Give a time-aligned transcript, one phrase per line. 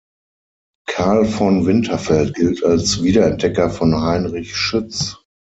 [0.87, 5.19] Carl von Winterfeld gilt als Wiederentdecker von Heinrich Schütz.